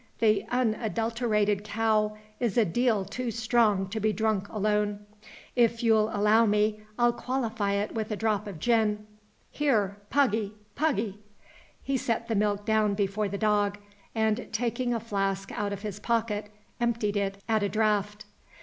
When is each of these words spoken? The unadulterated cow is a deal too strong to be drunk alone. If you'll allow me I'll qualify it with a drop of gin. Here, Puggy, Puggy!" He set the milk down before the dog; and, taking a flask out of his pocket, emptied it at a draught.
The 0.17 0.47
unadulterated 0.49 1.63
cow 1.63 2.17
is 2.39 2.57
a 2.57 2.65
deal 2.65 3.05
too 3.05 3.29
strong 3.29 3.87
to 3.89 3.99
be 3.99 4.11
drunk 4.11 4.49
alone. 4.49 5.05
If 5.55 5.83
you'll 5.83 6.09
allow 6.11 6.47
me 6.47 6.81
I'll 6.97 7.13
qualify 7.13 7.73
it 7.73 7.93
with 7.93 8.09
a 8.09 8.15
drop 8.15 8.47
of 8.47 8.57
gin. 8.57 9.05
Here, 9.51 9.97
Puggy, 10.09 10.55
Puggy!" 10.73 11.19
He 11.83 11.97
set 11.97 12.27
the 12.27 12.33
milk 12.35 12.65
down 12.65 12.95
before 12.95 13.29
the 13.29 13.37
dog; 13.37 13.77
and, 14.15 14.49
taking 14.51 14.91
a 14.91 14.99
flask 14.99 15.51
out 15.51 15.71
of 15.71 15.83
his 15.83 15.99
pocket, 15.99 16.49
emptied 16.79 17.15
it 17.15 17.37
at 17.47 17.61
a 17.61 17.69
draught. 17.69 18.25